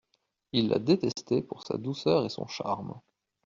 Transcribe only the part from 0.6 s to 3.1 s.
la détestait pour sa douceur et son charme.